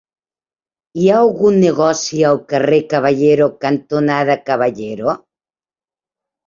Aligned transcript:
Hi 1.01 1.09
ha 1.15 1.19
algun 1.25 1.59
negoci 1.65 2.23
al 2.31 2.41
carrer 2.55 2.81
Caballero 2.95 3.51
cantonada 3.67 4.41
Caballero? 4.51 5.19